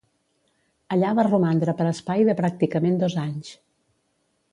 Allà 0.95 1.11
va 1.19 1.25
romandre 1.27 1.75
per 1.81 1.87
espai 1.89 2.25
de 2.29 2.35
pràcticament 2.39 2.97
dos 3.05 3.17
anys. 3.25 3.53